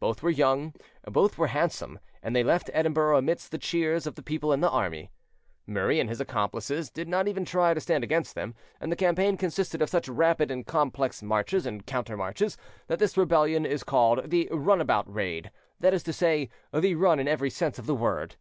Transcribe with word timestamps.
Both 0.00 0.22
were 0.22 0.30
young, 0.30 0.72
both 1.06 1.36
were 1.36 1.48
handsome, 1.48 1.98
and 2.22 2.34
they 2.34 2.42
left 2.42 2.70
Edinburgh 2.72 3.18
amidst 3.18 3.50
the 3.50 3.58
cheers 3.58 4.06
of 4.06 4.14
the 4.14 4.22
people 4.22 4.50
and 4.50 4.62
the 4.62 4.70
army. 4.70 5.10
Murray 5.66 6.00
and 6.00 6.08
his 6.08 6.22
accomplices 6.22 6.88
did 6.88 7.06
not 7.06 7.28
even 7.28 7.44
try 7.44 7.74
to 7.74 7.80
stand 7.82 8.02
against 8.02 8.34
them, 8.34 8.54
and 8.80 8.90
the 8.90 8.96
campaign 8.96 9.36
consisted 9.36 9.82
of 9.82 9.90
such 9.90 10.08
rapid 10.08 10.50
and 10.50 10.64
complex 10.66 11.22
marches 11.22 11.66
and 11.66 11.84
counter 11.84 12.16
marches, 12.16 12.56
that 12.86 12.98
this 12.98 13.18
rebellion 13.18 13.66
is 13.66 13.84
called 13.84 14.30
the 14.30 14.48
Run 14.50 14.80
about 14.80 15.04
Raid 15.06 15.50
that 15.80 15.92
is 15.92 16.02
to 16.04 16.14
say, 16.14 16.48
the 16.72 16.94
run 16.94 17.20
in 17.20 17.28
every 17.28 17.50
sense 17.50 17.78
of 17.78 17.84
the 17.84 17.94
word. 17.94 18.36